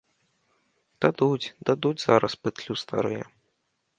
Дадуць, 1.05 1.51
дадуць 1.69 2.03
зараз 2.07 2.33
пытлю 2.47 2.73
старыя. 2.85 3.23